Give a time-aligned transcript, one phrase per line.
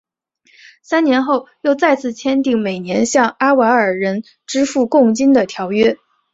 [0.81, 5.95] 三年后又再次签订每年向阿瓦尔人支付贡金的条约。